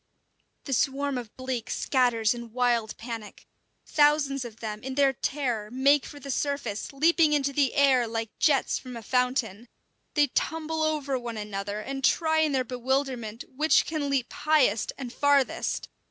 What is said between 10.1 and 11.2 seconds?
They tumble over